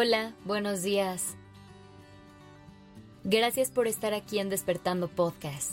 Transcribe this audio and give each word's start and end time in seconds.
Hola, 0.00 0.32
buenos 0.44 0.82
días. 0.82 1.34
Gracias 3.24 3.72
por 3.72 3.88
estar 3.88 4.14
aquí 4.14 4.38
en 4.38 4.48
Despertando 4.48 5.08
Podcast. 5.08 5.72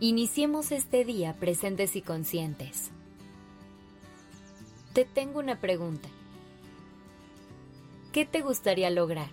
Iniciemos 0.00 0.72
este 0.72 1.04
día 1.04 1.34
presentes 1.34 1.94
y 1.94 2.02
conscientes. 2.02 2.90
Te 4.94 5.04
tengo 5.04 5.38
una 5.38 5.60
pregunta. 5.60 6.08
¿Qué 8.12 8.26
te 8.26 8.40
gustaría 8.40 8.90
lograr? 8.90 9.30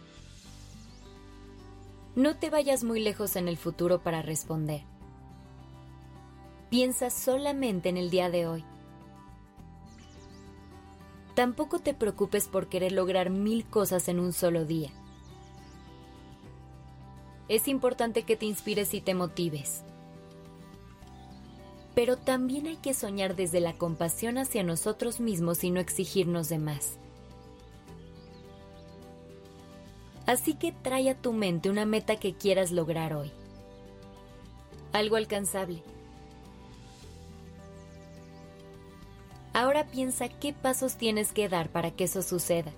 No 2.15 2.37
te 2.37 2.51
vayas 2.51 2.83
muy 2.83 2.99
lejos 2.99 3.35
en 3.35 3.47
el 3.47 3.57
futuro 3.57 4.03
para 4.03 4.21
responder. 4.21 4.83
Piensa 6.69 7.09
solamente 7.09 7.89
en 7.89 7.97
el 7.97 8.11
día 8.11 8.29
de 8.29 8.45
hoy. 8.45 8.63
Tampoco 11.37 11.77
te 11.77 11.93
preocupes 11.93 12.47
por 12.47 12.65
querer 12.65 12.93
lograr 12.93 13.29
mil 13.29 13.63
cosas 13.63 14.07
en 14.07 14.19
un 14.19 14.33
solo 14.33 14.65
día. 14.65 14.89
Es 17.47 17.67
importante 17.67 18.23
que 18.23 18.35
te 18.35 18.47
inspires 18.47 18.95
y 18.95 19.01
te 19.01 19.13
motives. 19.13 19.83
Pero 21.93 22.17
también 22.17 22.65
hay 22.65 22.77
que 22.77 22.95
soñar 22.95 23.35
desde 23.35 23.59
la 23.59 23.73
compasión 23.73 24.39
hacia 24.39 24.63
nosotros 24.63 25.19
mismos 25.19 25.63
y 25.63 25.69
no 25.69 25.79
exigirnos 25.79 26.49
de 26.49 26.57
más. 26.57 26.97
Así 30.25 30.55
que 30.55 30.71
trae 30.71 31.11
a 31.11 31.21
tu 31.21 31.33
mente 31.33 31.69
una 31.69 31.85
meta 31.85 32.15
que 32.15 32.33
quieras 32.33 32.71
lograr 32.71 33.13
hoy. 33.13 33.31
Algo 34.91 35.17
alcanzable 35.17 35.83
Ahora 39.57 39.87
piensa 39.87 40.29
qué 40.29 40.53
pasos 40.53 40.97
tienes 40.97 41.33
que 41.33 41.49
dar 41.49 41.71
para 41.71 41.89
que 41.89 42.03
eso 42.03 42.21
suceda. 42.21 42.71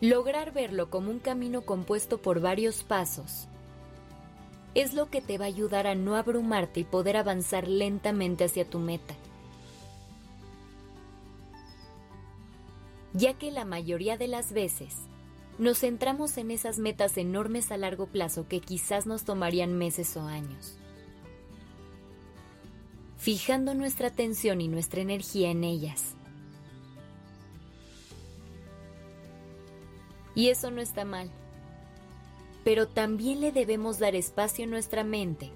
Lograr 0.00 0.54
verlo 0.54 0.88
como 0.88 1.10
un 1.10 1.18
camino 1.18 1.60
compuesto 1.60 2.16
por 2.16 2.40
varios 2.40 2.84
pasos 2.84 3.48
es 4.74 4.94
lo 4.94 5.10
que 5.10 5.20
te 5.20 5.36
va 5.36 5.44
a 5.44 5.48
ayudar 5.48 5.86
a 5.86 5.94
no 5.94 6.16
abrumarte 6.16 6.80
y 6.80 6.84
poder 6.84 7.18
avanzar 7.18 7.68
lentamente 7.68 8.44
hacia 8.44 8.64
tu 8.64 8.78
meta. 8.78 9.14
Ya 13.12 13.34
que 13.34 13.50
la 13.50 13.66
mayoría 13.66 14.16
de 14.16 14.28
las 14.28 14.54
veces 14.54 14.96
nos 15.58 15.80
centramos 15.80 16.38
en 16.38 16.50
esas 16.50 16.78
metas 16.78 17.18
enormes 17.18 17.70
a 17.70 17.76
largo 17.76 18.06
plazo 18.06 18.48
que 18.48 18.60
quizás 18.60 19.04
nos 19.04 19.24
tomarían 19.24 19.76
meses 19.76 20.16
o 20.16 20.22
años 20.22 20.78
fijando 23.18 23.74
nuestra 23.74 24.08
atención 24.08 24.60
y 24.60 24.68
nuestra 24.68 25.00
energía 25.00 25.50
en 25.50 25.64
ellas. 25.64 26.14
Y 30.34 30.48
eso 30.48 30.70
no 30.70 30.80
está 30.80 31.04
mal, 31.04 31.30
pero 32.64 32.86
también 32.86 33.40
le 33.40 33.50
debemos 33.50 33.98
dar 33.98 34.14
espacio 34.14 34.64
en 34.64 34.70
nuestra 34.70 35.02
mente 35.02 35.50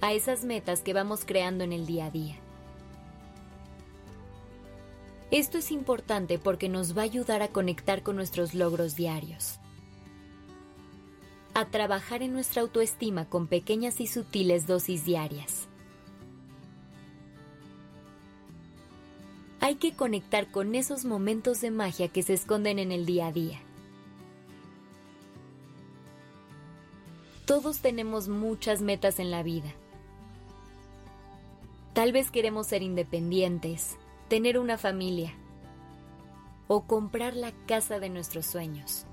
a 0.00 0.12
esas 0.12 0.44
metas 0.44 0.80
que 0.80 0.94
vamos 0.94 1.24
creando 1.24 1.62
en 1.62 1.72
el 1.72 1.86
día 1.86 2.06
a 2.06 2.10
día. 2.10 2.36
Esto 5.30 5.58
es 5.58 5.70
importante 5.70 6.38
porque 6.38 6.68
nos 6.68 6.96
va 6.96 7.02
a 7.02 7.04
ayudar 7.04 7.42
a 7.42 7.48
conectar 7.48 8.02
con 8.02 8.16
nuestros 8.16 8.54
logros 8.54 8.96
diarios 8.96 9.58
a 11.54 11.66
trabajar 11.66 12.22
en 12.22 12.32
nuestra 12.32 12.62
autoestima 12.62 13.26
con 13.28 13.46
pequeñas 13.46 14.00
y 14.00 14.08
sutiles 14.08 14.66
dosis 14.66 15.04
diarias. 15.04 15.68
Hay 19.60 19.76
que 19.76 19.94
conectar 19.94 20.50
con 20.50 20.74
esos 20.74 21.04
momentos 21.04 21.60
de 21.60 21.70
magia 21.70 22.08
que 22.08 22.22
se 22.22 22.34
esconden 22.34 22.78
en 22.78 22.92
el 22.92 23.06
día 23.06 23.28
a 23.28 23.32
día. 23.32 23.60
Todos 27.46 27.78
tenemos 27.78 28.28
muchas 28.28 28.82
metas 28.82 29.20
en 29.20 29.30
la 29.30 29.42
vida. 29.42 29.72
Tal 31.92 32.10
vez 32.10 32.30
queremos 32.30 32.66
ser 32.66 32.82
independientes, 32.82 33.96
tener 34.28 34.58
una 34.58 34.76
familia 34.76 35.32
o 36.66 36.82
comprar 36.82 37.36
la 37.36 37.52
casa 37.66 38.00
de 38.00 38.08
nuestros 38.08 38.46
sueños 38.46 39.06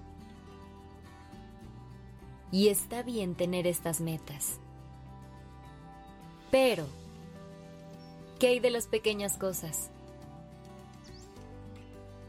y 2.51 2.67
está 2.67 3.01
bien 3.03 3.35
tener 3.35 3.65
estas 3.65 4.01
metas. 4.01 4.59
Pero, 6.51 6.85
¿qué 8.39 8.47
hay 8.47 8.59
de 8.59 8.71
las 8.71 8.87
pequeñas 8.87 9.37
cosas? 9.37 9.89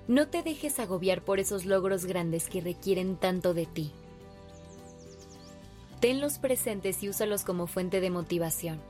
No 0.06 0.28
te 0.28 0.42
dejes 0.42 0.78
agobiar 0.78 1.22
por 1.22 1.40
esos 1.40 1.64
logros 1.64 2.06
grandes 2.06 2.48
que 2.48 2.60
requieren 2.60 3.16
tanto 3.16 3.54
de 3.54 3.66
ti. 3.66 3.92
Tenlos 6.00 6.38
presentes 6.38 7.02
y 7.02 7.08
úsalos 7.08 7.44
como 7.44 7.66
fuente 7.66 8.00
de 8.00 8.10
motivación. 8.10 8.80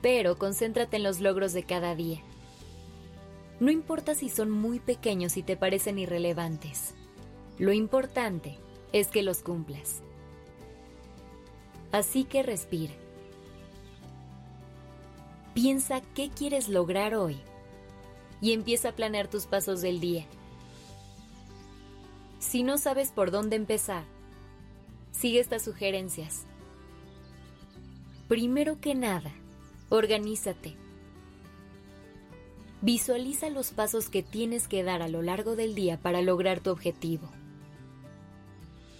Pero 0.00 0.36
concéntrate 0.36 0.96
en 0.96 1.02
los 1.02 1.20
logros 1.20 1.52
de 1.52 1.64
cada 1.64 1.94
día. 1.94 2.20
No 3.60 3.70
importa 3.70 4.14
si 4.14 4.28
son 4.28 4.50
muy 4.50 4.80
pequeños 4.80 5.36
y 5.36 5.42
te 5.42 5.56
parecen 5.56 5.98
irrelevantes. 5.98 6.94
Lo 7.58 7.72
importante 7.72 8.58
es 8.94 9.08
que 9.08 9.24
los 9.24 9.42
cumplas. 9.42 10.02
Así 11.90 12.22
que 12.22 12.44
respira. 12.44 12.94
Piensa 15.52 16.00
qué 16.14 16.30
quieres 16.30 16.68
lograr 16.68 17.16
hoy 17.16 17.36
y 18.40 18.52
empieza 18.52 18.90
a 18.90 18.92
planear 18.92 19.28
tus 19.28 19.46
pasos 19.46 19.82
del 19.82 19.98
día. 19.98 20.24
Si 22.38 22.62
no 22.62 22.78
sabes 22.78 23.10
por 23.10 23.32
dónde 23.32 23.56
empezar, 23.56 24.04
sigue 25.10 25.40
estas 25.40 25.62
sugerencias. 25.62 26.44
Primero 28.28 28.80
que 28.80 28.94
nada, 28.94 29.32
organízate. 29.88 30.76
Visualiza 32.80 33.50
los 33.50 33.72
pasos 33.72 34.08
que 34.08 34.22
tienes 34.22 34.68
que 34.68 34.84
dar 34.84 35.02
a 35.02 35.08
lo 35.08 35.20
largo 35.20 35.56
del 35.56 35.74
día 35.74 35.98
para 35.98 36.22
lograr 36.22 36.60
tu 36.60 36.70
objetivo. 36.70 37.28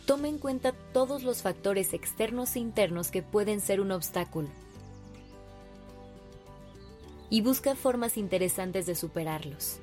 Toma 0.07 0.29
en 0.29 0.39
cuenta 0.39 0.73
todos 0.93 1.23
los 1.23 1.41
factores 1.41 1.95
externos 1.95 2.57
e 2.57 2.59
internos 2.59 3.11
que 3.11 3.23
pueden 3.23 3.61
ser 3.61 3.81
un 3.81 3.91
obstáculo 3.91 4.49
y 7.31 7.41
busca 7.41 7.75
formas 7.75 8.19
interesantes 8.19 8.87
de 8.87 8.95
superarlos. 8.95 9.79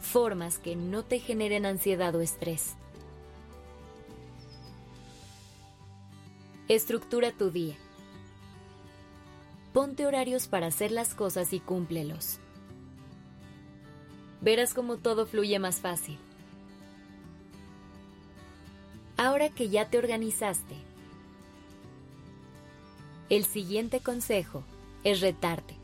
Formas 0.00 0.58
que 0.58 0.76
no 0.76 1.04
te 1.04 1.20
generen 1.20 1.64
ansiedad 1.64 2.14
o 2.14 2.20
estrés. 2.20 2.74
Estructura 6.68 7.32
tu 7.32 7.50
día. 7.50 7.76
Ponte 9.72 10.04
horarios 10.04 10.48
para 10.48 10.66
hacer 10.66 10.90
las 10.90 11.14
cosas 11.14 11.52
y 11.52 11.60
cúmplelos. 11.60 12.38
Verás 14.42 14.74
cómo 14.74 14.98
todo 14.98 15.26
fluye 15.26 15.58
más 15.58 15.80
fácil. 15.80 16.18
Ahora 19.24 19.50
que 19.50 19.68
ya 19.68 19.88
te 19.88 19.98
organizaste, 19.98 20.74
el 23.28 23.44
siguiente 23.44 24.00
consejo 24.00 24.64
es 25.04 25.20
retarte. 25.20 25.76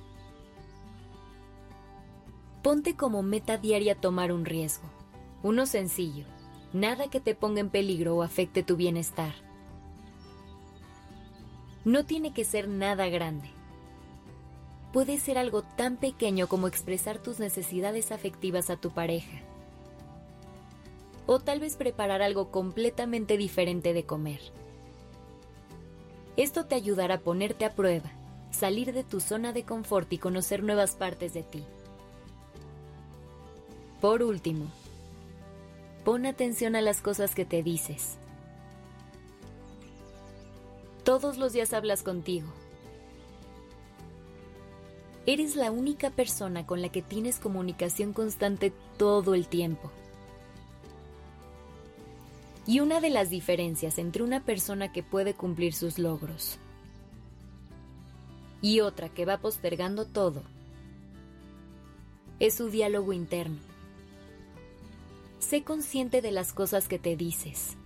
Ponte 2.64 2.96
como 2.96 3.22
meta 3.22 3.56
diaria 3.56 3.94
tomar 3.94 4.32
un 4.32 4.44
riesgo, 4.44 4.88
uno 5.44 5.66
sencillo, 5.66 6.24
nada 6.72 7.10
que 7.10 7.20
te 7.20 7.36
ponga 7.36 7.60
en 7.60 7.70
peligro 7.70 8.16
o 8.16 8.24
afecte 8.24 8.64
tu 8.64 8.74
bienestar. 8.74 9.34
No 11.84 12.04
tiene 12.06 12.32
que 12.32 12.44
ser 12.44 12.66
nada 12.66 13.06
grande. 13.06 13.50
Puede 14.92 15.16
ser 15.16 15.38
algo 15.38 15.62
tan 15.62 15.96
pequeño 15.96 16.48
como 16.48 16.66
expresar 16.66 17.18
tus 17.18 17.38
necesidades 17.38 18.10
afectivas 18.10 18.68
a 18.68 18.76
tu 18.76 18.90
pareja 18.90 19.47
o 21.30 21.38
tal 21.38 21.60
vez 21.60 21.76
preparar 21.76 22.22
algo 22.22 22.50
completamente 22.50 23.36
diferente 23.36 23.92
de 23.92 24.06
comer. 24.06 24.40
Esto 26.38 26.64
te 26.64 26.74
ayudará 26.74 27.16
a 27.16 27.20
ponerte 27.20 27.66
a 27.66 27.74
prueba, 27.74 28.10
salir 28.50 28.94
de 28.94 29.04
tu 29.04 29.20
zona 29.20 29.52
de 29.52 29.62
confort 29.62 30.10
y 30.10 30.16
conocer 30.16 30.62
nuevas 30.62 30.92
partes 30.92 31.34
de 31.34 31.42
ti. 31.42 31.64
Por 34.00 34.22
último, 34.22 34.70
pon 36.02 36.24
atención 36.24 36.74
a 36.76 36.80
las 36.80 37.02
cosas 37.02 37.34
que 37.34 37.44
te 37.44 37.62
dices. 37.62 38.16
Todos 41.04 41.36
los 41.36 41.52
días 41.52 41.74
hablas 41.74 42.02
contigo. 42.02 42.48
Eres 45.26 45.56
la 45.56 45.70
única 45.70 46.08
persona 46.08 46.64
con 46.64 46.80
la 46.80 46.88
que 46.88 47.02
tienes 47.02 47.38
comunicación 47.38 48.14
constante 48.14 48.72
todo 48.96 49.34
el 49.34 49.46
tiempo. 49.46 49.90
Y 52.68 52.80
una 52.80 53.00
de 53.00 53.08
las 53.08 53.30
diferencias 53.30 53.96
entre 53.96 54.22
una 54.22 54.44
persona 54.44 54.92
que 54.92 55.02
puede 55.02 55.32
cumplir 55.32 55.72
sus 55.72 55.98
logros 55.98 56.58
y 58.60 58.80
otra 58.80 59.08
que 59.08 59.24
va 59.24 59.38
postergando 59.38 60.04
todo, 60.04 60.42
es 62.40 62.52
su 62.52 62.68
diálogo 62.68 63.14
interno. 63.14 63.56
Sé 65.38 65.62
consciente 65.62 66.20
de 66.20 66.30
las 66.30 66.52
cosas 66.52 66.88
que 66.88 66.98
te 66.98 67.16
dices. 67.16 67.78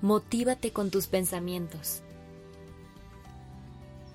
Motívate 0.00 0.72
con 0.72 0.92
tus 0.92 1.08
pensamientos. 1.08 2.02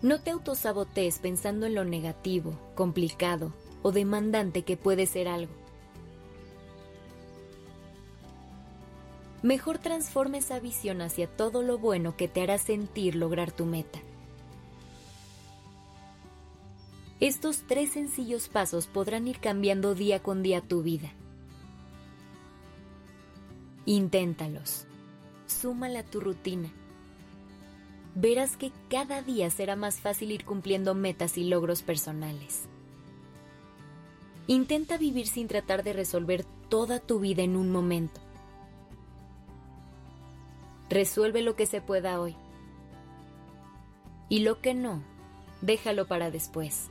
No 0.01 0.21
te 0.21 0.31
autosabotees 0.31 1.19
pensando 1.19 1.65
en 1.65 1.75
lo 1.75 1.83
negativo, 1.83 2.57
complicado 2.73 3.51
o 3.81 3.91
demandante 3.91 4.61
que 4.61 4.77
puede 4.77 5.07
ser 5.07 5.27
algo. 5.27 5.56
Mejor 9.47 9.77
transforma 9.77 10.39
esa 10.39 10.59
visión 10.59 10.99
hacia 10.99 11.25
todo 11.25 11.61
lo 11.61 11.77
bueno 11.77 12.17
que 12.17 12.27
te 12.27 12.41
hará 12.41 12.57
sentir 12.57 13.15
lograr 13.15 13.53
tu 13.53 13.65
meta. 13.65 13.97
Estos 17.21 17.63
tres 17.65 17.93
sencillos 17.93 18.49
pasos 18.49 18.87
podrán 18.87 19.25
ir 19.25 19.39
cambiando 19.39 19.95
día 19.95 20.21
con 20.21 20.43
día 20.43 20.59
tu 20.59 20.83
vida. 20.83 21.13
Inténtalos 23.85 24.85
súmala 25.45 25.99
a 25.99 26.03
tu 26.03 26.19
rutina. 26.19 26.69
Verás 28.15 28.57
que 28.57 28.73
cada 28.89 29.21
día 29.21 29.49
será 29.49 29.77
más 29.77 30.01
fácil 30.01 30.33
ir 30.33 30.43
cumpliendo 30.43 30.93
metas 30.93 31.37
y 31.37 31.45
logros 31.45 31.83
personales. 31.83 32.65
Intenta 34.47 34.97
vivir 34.97 35.25
sin 35.25 35.47
tratar 35.47 35.83
de 35.85 35.93
resolver 35.93 36.43
toda 36.67 36.99
tu 36.99 37.19
vida 37.19 37.43
en 37.43 37.55
un 37.55 37.71
momento. 37.71 38.26
Resuelve 40.89 41.41
lo 41.41 41.55
que 41.55 41.65
se 41.65 41.81
pueda 41.81 42.19
hoy. 42.19 42.35
Y 44.29 44.39
lo 44.39 44.61
que 44.61 44.73
no, 44.73 45.03
déjalo 45.61 46.07
para 46.07 46.31
después. 46.31 46.89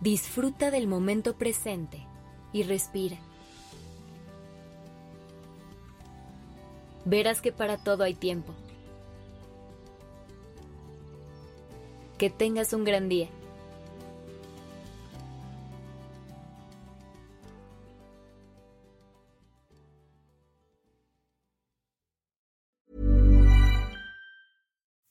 Disfruta 0.00 0.70
del 0.70 0.86
momento 0.86 1.36
presente 1.36 2.06
y 2.52 2.62
respira. 2.62 3.18
verás 7.08 7.40
que 7.40 7.52
para 7.52 7.78
todo 7.78 8.04
hay 8.04 8.14
tiempo. 8.14 8.52
Que 12.18 12.30
tengas 12.30 12.72
un 12.72 12.84
gran 12.84 13.08
día. 13.08 13.28